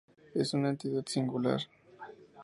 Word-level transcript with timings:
Es 0.33 0.55
una 0.55 0.69
entidad 0.69 1.05
singular. 1.05 1.61